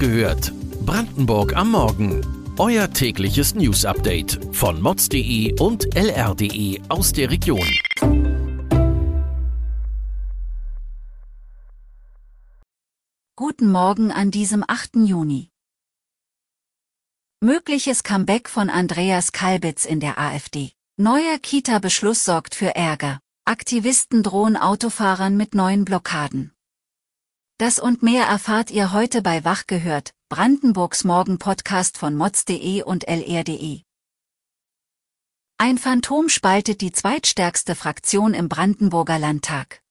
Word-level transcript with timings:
gehört. 0.00 0.52
Brandenburg 0.86 1.54
am 1.54 1.72
Morgen. 1.72 2.26
Euer 2.58 2.90
tägliches 2.90 3.54
News-Update 3.54 4.40
von 4.50 4.80
mods.de 4.80 5.60
und 5.60 5.94
lr.de 5.94 6.80
aus 6.88 7.12
der 7.12 7.30
Region. 7.30 7.68
Guten 13.36 13.70
Morgen 13.70 14.10
an 14.10 14.30
diesem 14.30 14.64
8. 14.66 14.96
Juni. 14.96 15.50
Mögliches 17.42 18.02
Comeback 18.02 18.48
von 18.48 18.70
Andreas 18.70 19.32
Kalbitz 19.32 19.84
in 19.84 20.00
der 20.00 20.18
AfD. 20.18 20.72
Neuer 20.96 21.38
Kita-Beschluss 21.38 22.24
sorgt 22.24 22.54
für 22.54 22.74
Ärger. 22.74 23.20
Aktivisten 23.44 24.22
drohen 24.22 24.56
Autofahrern 24.56 25.36
mit 25.36 25.54
neuen 25.54 25.84
Blockaden. 25.84 26.52
Das 27.60 27.78
und 27.78 28.02
mehr 28.02 28.24
erfahrt 28.24 28.70
ihr 28.70 28.90
heute 28.94 29.20
bei 29.20 29.44
Wach 29.44 29.66
gehört, 29.66 30.14
Brandenburgs 30.30 31.04
Morgen-Podcast 31.04 31.98
von 31.98 32.16
mods.de 32.16 32.82
und 32.84 33.06
lr.de. 33.06 33.82
Ein 35.58 35.76
Phantom 35.76 36.30
spaltet 36.30 36.80
die 36.80 36.90
zweitstärkste 36.90 37.74
Fraktion 37.74 38.32
im 38.32 38.48
Brandenburger 38.48 39.18
Landtag. 39.18 39.82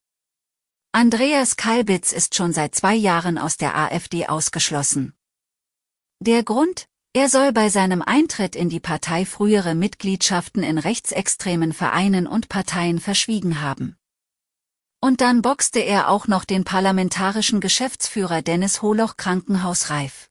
Andreas 0.93 1.57
Kalbitz 1.57 2.11
ist 2.11 2.33
schon 2.33 2.53
seit 2.53 2.73
zwei 2.73 2.95
Jahren 2.95 3.37
aus 3.37 3.57
der 3.57 3.77
AfD 3.77 4.25
ausgeschlossen. 4.25 5.13
Der 6.19 6.41
Grund? 6.41 6.87
Er 7.13 7.29
soll 7.29 7.53
bei 7.53 7.69
seinem 7.69 8.01
Eintritt 8.01 8.55
in 8.55 8.69
die 8.69 8.79
Partei 8.79 9.25
frühere 9.25 9.75
Mitgliedschaften 9.75 10.63
in 10.63 10.79
rechtsextremen 10.79 11.73
Vereinen 11.73 12.25
und 12.25 12.49
Parteien 12.49 12.99
verschwiegen 12.99 13.61
haben. 13.61 13.98
Und 15.01 15.21
dann 15.21 15.41
boxte 15.41 15.79
er 15.79 16.09
auch 16.09 16.27
noch 16.27 16.43
den 16.43 16.65
parlamentarischen 16.65 17.61
Geschäftsführer 17.61 18.41
Dennis 18.41 18.81
Holoch 18.81 19.15
krankenhausreif. 19.15 20.29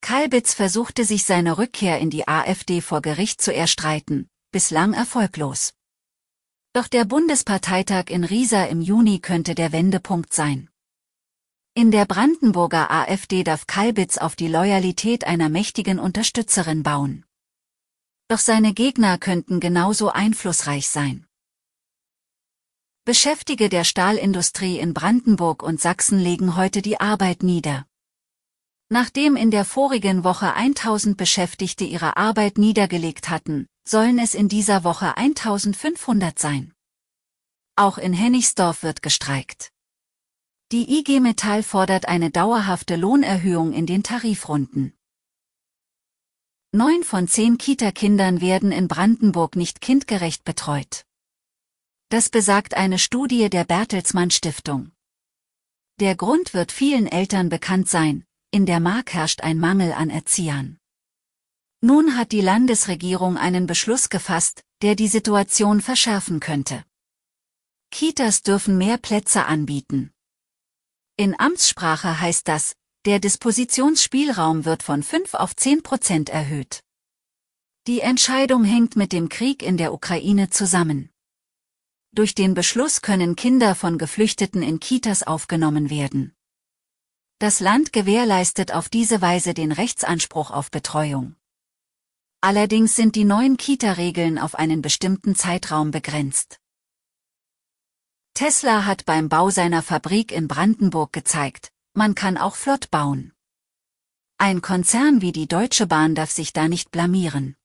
Kalbitz 0.00 0.54
versuchte 0.54 1.04
sich 1.04 1.24
seine 1.24 1.58
Rückkehr 1.58 1.98
in 1.98 2.08
die 2.08 2.26
AfD 2.26 2.80
vor 2.80 3.02
Gericht 3.02 3.42
zu 3.42 3.52
erstreiten, 3.52 4.28
bislang 4.52 4.94
erfolglos. 4.94 5.74
Doch 6.72 6.88
der 6.88 7.04
Bundesparteitag 7.04 8.04
in 8.08 8.24
Riesa 8.24 8.64
im 8.64 8.80
Juni 8.80 9.20
könnte 9.20 9.54
der 9.54 9.72
Wendepunkt 9.72 10.32
sein. 10.32 10.70
In 11.74 11.90
der 11.90 12.06
Brandenburger 12.06 12.90
AfD 12.90 13.44
darf 13.44 13.66
Kalbitz 13.66 14.18
auf 14.18 14.34
die 14.34 14.48
Loyalität 14.48 15.24
einer 15.24 15.48
mächtigen 15.48 15.98
Unterstützerin 15.98 16.82
bauen. 16.82 17.24
Doch 18.28 18.38
seine 18.40 18.74
Gegner 18.74 19.18
könnten 19.18 19.60
genauso 19.60 20.10
einflussreich 20.10 20.88
sein. 20.88 21.27
Beschäftige 23.08 23.70
der 23.70 23.84
Stahlindustrie 23.84 24.78
in 24.78 24.92
Brandenburg 24.92 25.62
und 25.62 25.80
Sachsen 25.80 26.18
legen 26.18 26.56
heute 26.56 26.82
die 26.82 27.00
Arbeit 27.00 27.42
nieder. 27.42 27.86
Nachdem 28.90 29.34
in 29.34 29.50
der 29.50 29.64
vorigen 29.64 30.24
Woche 30.24 30.52
1000 30.52 31.16
Beschäftigte 31.16 31.84
ihre 31.84 32.18
Arbeit 32.18 32.58
niedergelegt 32.58 33.30
hatten, 33.30 33.66
sollen 33.88 34.18
es 34.18 34.34
in 34.34 34.50
dieser 34.50 34.84
Woche 34.84 35.16
1500 35.16 36.38
sein. 36.38 36.74
Auch 37.76 37.96
in 37.96 38.12
Hennigsdorf 38.12 38.82
wird 38.82 39.00
gestreikt. 39.00 39.70
Die 40.70 40.98
IG 40.98 41.20
Metall 41.20 41.62
fordert 41.62 42.08
eine 42.08 42.30
dauerhafte 42.30 42.96
Lohnerhöhung 42.96 43.72
in 43.72 43.86
den 43.86 44.02
Tarifrunden. 44.02 44.92
Neun 46.72 47.02
von 47.04 47.26
zehn 47.26 47.56
Kita-Kindern 47.56 48.42
werden 48.42 48.70
in 48.70 48.86
Brandenburg 48.86 49.56
nicht 49.56 49.80
kindgerecht 49.80 50.44
betreut. 50.44 51.07
Das 52.10 52.30
besagt 52.30 52.74
eine 52.74 52.98
Studie 52.98 53.50
der 53.50 53.64
Bertelsmann 53.64 54.30
Stiftung. 54.30 54.92
Der 56.00 56.16
Grund 56.16 56.54
wird 56.54 56.72
vielen 56.72 57.06
Eltern 57.06 57.50
bekannt 57.50 57.90
sein, 57.90 58.24
in 58.50 58.64
der 58.64 58.80
Mark 58.80 59.12
herrscht 59.12 59.42
ein 59.42 59.58
Mangel 59.58 59.92
an 59.92 60.08
Erziehern. 60.08 60.78
Nun 61.82 62.16
hat 62.16 62.32
die 62.32 62.40
Landesregierung 62.40 63.36
einen 63.36 63.66
Beschluss 63.66 64.08
gefasst, 64.08 64.64
der 64.80 64.94
die 64.94 65.08
Situation 65.08 65.82
verschärfen 65.82 66.40
könnte. 66.40 66.82
Kitas 67.90 68.42
dürfen 68.42 68.78
mehr 68.78 68.96
Plätze 68.96 69.44
anbieten. 69.44 70.10
In 71.16 71.38
Amtssprache 71.38 72.20
heißt 72.20 72.48
das, 72.48 72.74
der 73.04 73.18
Dispositionsspielraum 73.18 74.64
wird 74.64 74.82
von 74.82 75.02
5 75.02 75.34
auf 75.34 75.54
10 75.54 75.82
Prozent 75.82 76.30
erhöht. 76.30 76.82
Die 77.86 78.00
Entscheidung 78.00 78.64
hängt 78.64 78.96
mit 78.96 79.12
dem 79.12 79.28
Krieg 79.28 79.62
in 79.62 79.76
der 79.76 79.92
Ukraine 79.92 80.48
zusammen. 80.48 81.10
Durch 82.12 82.34
den 82.34 82.54
Beschluss 82.54 83.02
können 83.02 83.36
Kinder 83.36 83.74
von 83.74 83.98
Geflüchteten 83.98 84.62
in 84.62 84.80
Kitas 84.80 85.22
aufgenommen 85.22 85.90
werden. 85.90 86.34
Das 87.38 87.60
Land 87.60 87.92
gewährleistet 87.92 88.72
auf 88.72 88.88
diese 88.88 89.20
Weise 89.20 89.54
den 89.54 89.70
Rechtsanspruch 89.70 90.50
auf 90.50 90.70
Betreuung. 90.70 91.36
Allerdings 92.40 92.96
sind 92.96 93.14
die 93.14 93.24
neuen 93.24 93.56
Kita-Regeln 93.56 94.38
auf 94.38 94.54
einen 94.54 94.80
bestimmten 94.80 95.34
Zeitraum 95.34 95.90
begrenzt. 95.90 96.60
Tesla 98.34 98.86
hat 98.86 99.04
beim 99.04 99.28
Bau 99.28 99.50
seiner 99.50 99.82
Fabrik 99.82 100.30
in 100.30 100.46
Brandenburg 100.46 101.12
gezeigt, 101.12 101.72
man 101.94 102.14
kann 102.14 102.36
auch 102.36 102.54
flott 102.54 102.90
bauen. 102.90 103.32
Ein 104.38 104.62
Konzern 104.62 105.20
wie 105.20 105.32
die 105.32 105.48
Deutsche 105.48 105.88
Bahn 105.88 106.14
darf 106.14 106.30
sich 106.30 106.52
da 106.52 106.68
nicht 106.68 106.92
blamieren. 106.92 107.57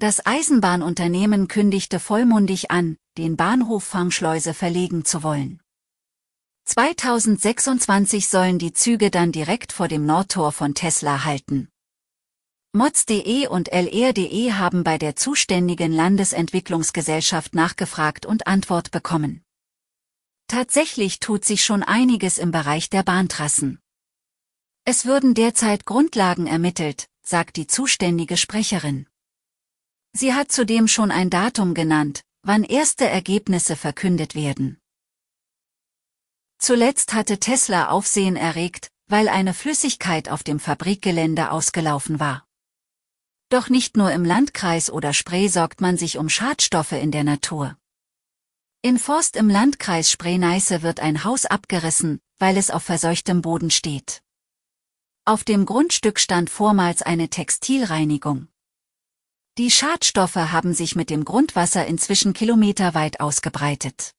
Das 0.00 0.24
Eisenbahnunternehmen 0.24 1.48
kündigte 1.48 1.98
vollmundig 1.98 2.70
an, 2.70 2.98
den 3.16 3.36
Bahnhof 3.36 3.82
Fangschleuse 3.82 4.54
verlegen 4.54 5.04
zu 5.04 5.24
wollen. 5.24 5.60
2026 6.66 8.28
sollen 8.28 8.60
die 8.60 8.72
Züge 8.72 9.10
dann 9.10 9.32
direkt 9.32 9.72
vor 9.72 9.88
dem 9.88 10.06
Nordtor 10.06 10.52
von 10.52 10.74
Tesla 10.74 11.24
halten. 11.24 11.68
Mods.de 12.72 13.48
und 13.48 13.72
lr.de 13.72 14.52
haben 14.52 14.84
bei 14.84 14.98
der 14.98 15.16
zuständigen 15.16 15.90
Landesentwicklungsgesellschaft 15.90 17.56
nachgefragt 17.56 18.24
und 18.24 18.46
Antwort 18.46 18.92
bekommen. 18.92 19.42
Tatsächlich 20.46 21.18
tut 21.18 21.44
sich 21.44 21.64
schon 21.64 21.82
einiges 21.82 22.38
im 22.38 22.52
Bereich 22.52 22.88
der 22.88 23.02
Bahntrassen. 23.02 23.80
Es 24.84 25.06
würden 25.06 25.34
derzeit 25.34 25.86
Grundlagen 25.86 26.46
ermittelt, 26.46 27.08
sagt 27.20 27.56
die 27.56 27.66
zuständige 27.66 28.36
Sprecherin. 28.36 29.07
Sie 30.18 30.34
hat 30.34 30.50
zudem 30.50 30.88
schon 30.88 31.12
ein 31.12 31.30
Datum 31.30 31.74
genannt, 31.74 32.24
wann 32.42 32.64
erste 32.64 33.08
Ergebnisse 33.08 33.76
verkündet 33.76 34.34
werden. 34.34 34.80
Zuletzt 36.58 37.12
hatte 37.12 37.38
Tesla 37.38 37.90
Aufsehen 37.90 38.34
erregt, 38.34 38.90
weil 39.06 39.28
eine 39.28 39.54
Flüssigkeit 39.54 40.28
auf 40.28 40.42
dem 40.42 40.58
Fabrikgelände 40.58 41.52
ausgelaufen 41.52 42.18
war. 42.18 42.44
Doch 43.48 43.68
nicht 43.68 43.96
nur 43.96 44.10
im 44.10 44.24
Landkreis 44.24 44.90
oder 44.90 45.12
Spree 45.12 45.46
sorgt 45.46 45.80
man 45.80 45.96
sich 45.96 46.18
um 46.18 46.28
Schadstoffe 46.28 46.90
in 46.90 47.12
der 47.12 47.22
Natur. 47.22 47.78
In 48.82 48.98
Forst 48.98 49.36
im 49.36 49.48
Landkreis 49.48 50.10
Spree-Neiße 50.10 50.82
wird 50.82 50.98
ein 50.98 51.22
Haus 51.22 51.46
abgerissen, 51.46 52.20
weil 52.40 52.56
es 52.56 52.72
auf 52.72 52.82
verseuchtem 52.82 53.40
Boden 53.40 53.70
steht. 53.70 54.20
Auf 55.24 55.44
dem 55.44 55.64
Grundstück 55.64 56.18
stand 56.18 56.50
vormals 56.50 57.02
eine 57.02 57.28
Textilreinigung. 57.28 58.48
Die 59.58 59.72
Schadstoffe 59.72 60.36
haben 60.36 60.72
sich 60.72 60.94
mit 60.94 61.10
dem 61.10 61.24
Grundwasser 61.24 61.84
inzwischen 61.84 62.32
kilometerweit 62.32 63.18
ausgebreitet. 63.18 64.14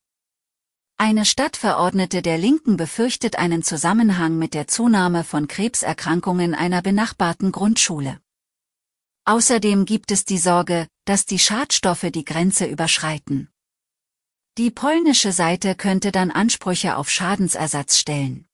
Eine 0.98 1.24
Stadtverordnete 1.24 2.22
der 2.22 2.38
Linken 2.38 2.76
befürchtet 2.76 3.38
einen 3.38 3.64
Zusammenhang 3.64 4.38
mit 4.38 4.54
der 4.54 4.68
Zunahme 4.68 5.24
von 5.24 5.48
Krebserkrankungen 5.48 6.54
einer 6.56 6.82
benachbarten 6.82 7.54
Grundschule. 7.54 8.20
Außerdem 9.24 9.86
gibt 9.86 10.12
es 10.12 10.26
die 10.26 10.38
Sorge, 10.38 10.90
dass 11.06 11.26
die 11.26 11.40
Schadstoffe 11.40 12.08
die 12.14 12.26
Grenze 12.26 12.66
überschreiten. 12.66 13.50
Die 14.58 14.72
polnische 14.72 15.32
Seite 15.32 15.76
könnte 15.76 16.12
dann 16.12 16.32
Ansprüche 16.32 16.98
auf 16.98 17.10
Schadensersatz 17.10 17.98
stellen. 17.98 18.46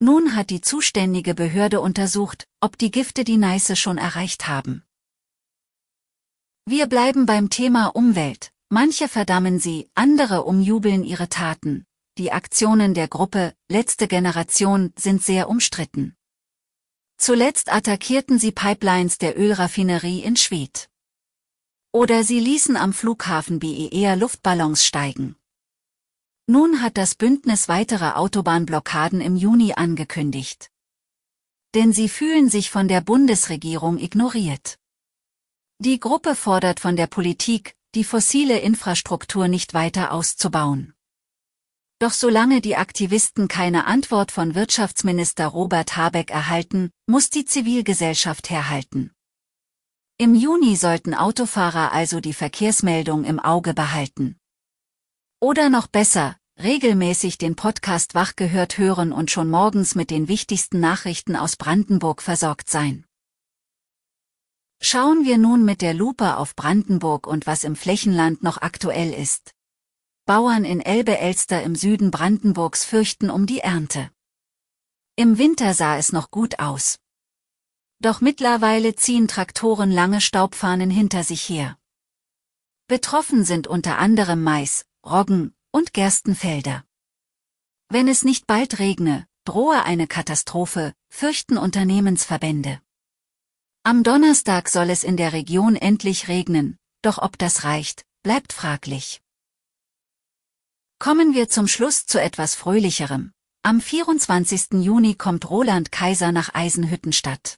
Nun 0.00 0.36
hat 0.36 0.50
die 0.50 0.60
zuständige 0.60 1.34
Behörde 1.34 1.80
untersucht, 1.80 2.46
ob 2.60 2.76
die 2.76 2.90
Gifte 2.90 3.24
die 3.24 3.38
Neiße 3.38 3.74
schon 3.74 3.96
erreicht 3.96 4.48
haben. 4.48 4.84
Wir 6.70 6.84
bleiben 6.86 7.24
beim 7.24 7.48
Thema 7.48 7.86
Umwelt. 7.86 8.52
Manche 8.68 9.08
verdammen 9.08 9.58
sie, 9.58 9.88
andere 9.94 10.44
umjubeln 10.44 11.02
ihre 11.02 11.30
Taten. 11.30 11.86
Die 12.18 12.30
Aktionen 12.30 12.92
der 12.92 13.08
Gruppe 13.08 13.54
Letzte 13.70 14.06
Generation 14.06 14.92
sind 14.94 15.22
sehr 15.22 15.48
umstritten. 15.48 16.14
Zuletzt 17.16 17.72
attackierten 17.72 18.38
sie 18.38 18.52
Pipelines 18.52 19.16
der 19.16 19.38
Ölraffinerie 19.38 20.20
in 20.20 20.36
Schwedt. 20.36 20.90
Oder 21.90 22.22
sie 22.22 22.38
ließen 22.38 22.76
am 22.76 22.92
Flughafen 22.92 23.60
BER 23.60 24.16
Luftballons 24.16 24.84
steigen. 24.84 25.36
Nun 26.46 26.82
hat 26.82 26.98
das 26.98 27.14
Bündnis 27.14 27.68
weitere 27.68 28.10
Autobahnblockaden 28.10 29.22
im 29.22 29.36
Juni 29.36 29.72
angekündigt. 29.72 30.70
Denn 31.74 31.94
sie 31.94 32.10
fühlen 32.10 32.50
sich 32.50 32.68
von 32.68 32.88
der 32.88 33.00
Bundesregierung 33.00 33.96
ignoriert. 33.96 34.77
Die 35.80 36.00
Gruppe 36.00 36.34
fordert 36.34 36.80
von 36.80 36.96
der 36.96 37.06
Politik, 37.06 37.76
die 37.94 38.02
fossile 38.02 38.58
Infrastruktur 38.58 39.46
nicht 39.46 39.74
weiter 39.74 40.12
auszubauen. 40.12 40.92
Doch 42.00 42.12
solange 42.12 42.60
die 42.60 42.74
Aktivisten 42.74 43.46
keine 43.46 43.86
Antwort 43.86 44.32
von 44.32 44.56
Wirtschaftsminister 44.56 45.46
Robert 45.46 45.96
Habeck 45.96 46.32
erhalten, 46.32 46.90
muss 47.06 47.30
die 47.30 47.44
Zivilgesellschaft 47.44 48.50
herhalten. 48.50 49.12
Im 50.16 50.34
Juni 50.34 50.74
sollten 50.74 51.14
Autofahrer 51.14 51.92
also 51.92 52.18
die 52.18 52.34
Verkehrsmeldung 52.34 53.22
im 53.22 53.38
Auge 53.38 53.72
behalten. 53.72 54.36
Oder 55.40 55.70
noch 55.70 55.86
besser, 55.86 56.36
regelmäßig 56.60 57.38
den 57.38 57.54
Podcast 57.54 58.16
Wach 58.16 58.34
gehört 58.34 58.78
hören 58.78 59.12
und 59.12 59.30
schon 59.30 59.48
morgens 59.48 59.94
mit 59.94 60.10
den 60.10 60.26
wichtigsten 60.26 60.80
Nachrichten 60.80 61.36
aus 61.36 61.54
Brandenburg 61.54 62.20
versorgt 62.20 62.68
sein. 62.68 63.07
Schauen 64.80 65.24
wir 65.24 65.38
nun 65.38 65.64
mit 65.64 65.82
der 65.82 65.92
Lupe 65.92 66.36
auf 66.36 66.54
Brandenburg 66.54 67.26
und 67.26 67.46
was 67.46 67.64
im 67.64 67.74
Flächenland 67.74 68.42
noch 68.42 68.62
aktuell 68.62 69.12
ist. 69.12 69.52
Bauern 70.24 70.64
in 70.64 70.80
Elbe-Elster 70.80 71.62
im 71.62 71.74
Süden 71.74 72.10
Brandenburgs 72.10 72.84
fürchten 72.84 73.30
um 73.30 73.46
die 73.46 73.60
Ernte. 73.60 74.10
Im 75.16 75.36
Winter 75.36 75.74
sah 75.74 75.96
es 75.96 76.12
noch 76.12 76.30
gut 76.30 76.60
aus. 76.60 76.98
Doch 78.00 78.20
mittlerweile 78.20 78.94
ziehen 78.94 79.26
Traktoren 79.26 79.90
lange 79.90 80.20
Staubfahnen 80.20 80.90
hinter 80.90 81.24
sich 81.24 81.48
her. 81.48 81.76
Betroffen 82.86 83.44
sind 83.44 83.66
unter 83.66 83.98
anderem 83.98 84.42
Mais, 84.42 84.86
Roggen 85.04 85.54
und 85.72 85.92
Gerstenfelder. 85.92 86.84
Wenn 87.88 88.06
es 88.06 88.22
nicht 88.22 88.46
bald 88.46 88.78
regne, 88.78 89.26
drohe 89.44 89.82
eine 89.82 90.06
Katastrophe, 90.06 90.94
fürchten 91.08 91.58
Unternehmensverbände. 91.58 92.80
Am 93.88 94.02
Donnerstag 94.02 94.68
soll 94.68 94.90
es 94.90 95.02
in 95.02 95.16
der 95.16 95.32
Region 95.32 95.74
endlich 95.74 96.28
regnen, 96.28 96.76
doch 97.00 97.16
ob 97.16 97.38
das 97.38 97.64
reicht, 97.64 98.04
bleibt 98.22 98.52
fraglich. 98.52 99.22
Kommen 100.98 101.32
wir 101.32 101.48
zum 101.48 101.66
Schluss 101.68 102.04
zu 102.04 102.20
etwas 102.20 102.54
Fröhlicherem. 102.54 103.32
Am 103.62 103.80
24. 103.80 104.84
Juni 104.84 105.14
kommt 105.14 105.48
Roland 105.48 105.90
Kaiser 105.90 106.32
nach 106.32 106.54
Eisenhüttenstadt. 106.54 107.56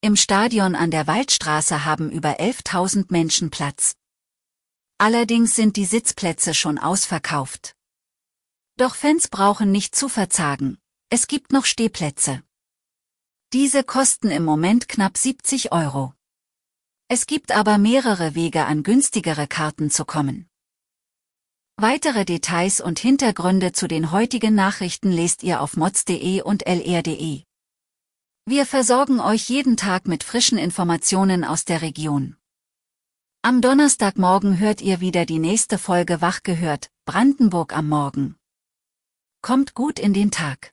Im 0.00 0.16
Stadion 0.16 0.74
an 0.74 0.90
der 0.90 1.06
Waldstraße 1.06 1.84
haben 1.84 2.10
über 2.10 2.40
11.000 2.40 3.04
Menschen 3.10 3.50
Platz. 3.50 3.94
Allerdings 4.98 5.54
sind 5.54 5.76
die 5.76 5.84
Sitzplätze 5.84 6.54
schon 6.54 6.76
ausverkauft. 6.76 7.76
Doch 8.76 8.96
Fans 8.96 9.28
brauchen 9.28 9.70
nicht 9.70 9.94
zu 9.94 10.08
verzagen, 10.08 10.78
es 11.08 11.28
gibt 11.28 11.52
noch 11.52 11.66
Stehplätze. 11.66 12.42
Diese 13.52 13.82
kosten 13.82 14.30
im 14.30 14.44
Moment 14.44 14.88
knapp 14.88 15.18
70 15.18 15.72
Euro. 15.72 16.14
Es 17.08 17.26
gibt 17.26 17.50
aber 17.50 17.78
mehrere 17.78 18.36
Wege 18.36 18.64
an 18.64 18.84
günstigere 18.84 19.48
Karten 19.48 19.90
zu 19.90 20.04
kommen. 20.04 20.48
Weitere 21.76 22.24
Details 22.24 22.80
und 22.80 23.00
Hintergründe 23.00 23.72
zu 23.72 23.88
den 23.88 24.12
heutigen 24.12 24.54
Nachrichten 24.54 25.10
lest 25.10 25.42
ihr 25.42 25.60
auf 25.62 25.76
mods.de 25.76 26.42
und 26.42 26.64
lr.de. 26.64 27.42
Wir 28.46 28.66
versorgen 28.66 29.18
euch 29.18 29.48
jeden 29.48 29.76
Tag 29.76 30.06
mit 30.06 30.22
frischen 30.22 30.56
Informationen 30.56 31.42
aus 31.42 31.64
der 31.64 31.82
Region. 31.82 32.36
Am 33.42 33.60
Donnerstagmorgen 33.60 34.60
hört 34.60 34.80
ihr 34.80 35.00
wieder 35.00 35.26
die 35.26 35.40
nächste 35.40 35.76
Folge 35.76 36.20
Wach 36.20 36.44
gehört, 36.44 36.92
Brandenburg 37.04 37.76
am 37.76 37.88
Morgen. 37.88 38.36
Kommt 39.42 39.74
gut 39.74 39.98
in 39.98 40.14
den 40.14 40.30
Tag. 40.30 40.72